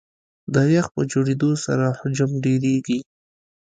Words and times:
د 0.53 0.55
یخ 0.75 0.87
په 0.95 1.01
جوړېدو 1.11 1.51
سره 1.65 1.85
حجم 1.99 2.31
ډېرېږي. 2.43 2.99